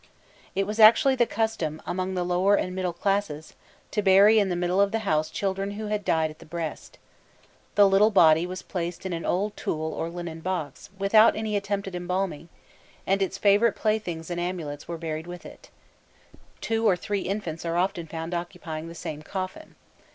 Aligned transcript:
It 0.55 0.65
was 0.65 0.79
actually 0.79 1.13
the 1.13 1.27
custom, 1.27 1.79
among 1.85 2.15
the 2.15 2.23
lower 2.25 2.55
and 2.55 2.73
middle 2.73 2.91
classes, 2.91 3.53
to 3.91 4.01
bury 4.01 4.39
in 4.39 4.49
the 4.49 4.55
middle 4.55 4.81
of 4.81 4.91
the 4.91 5.05
house 5.05 5.29
children 5.29 5.69
who 5.77 5.89
had 5.89 6.03
died 6.03 6.31
at 6.31 6.39
the 6.39 6.45
breast. 6.47 6.97
The 7.75 7.87
little 7.87 8.09
body 8.09 8.47
was 8.47 8.63
placed 8.63 9.05
in 9.05 9.13
an 9.13 9.27
old 9.27 9.55
tool 9.55 9.93
or 9.93 10.09
linen 10.09 10.39
box, 10.39 10.89
without 10.97 11.35
any 11.35 11.55
attempt 11.55 11.87
at 11.87 11.93
embalming, 11.93 12.49
and 13.05 13.21
its 13.21 13.37
favourite 13.37 13.75
playthings 13.75 14.31
and 14.31 14.41
amulets 14.41 14.87
were 14.87 14.97
buried 14.97 15.27
with 15.27 15.45
it: 15.45 15.69
two 16.61 16.89
or 16.89 16.95
three 16.95 17.21
infants 17.21 17.63
are 17.63 17.77
often 17.77 18.07
found 18.07 18.33
occupying 18.33 18.87
the 18.87 18.95
same 18.95 19.21
coffin. 19.21 19.75